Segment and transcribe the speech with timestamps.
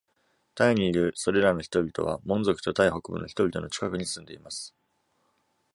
[0.55, 4.73] タイにいるそれらの人々はモン族とタイ北部の人々の近くに住んでいます。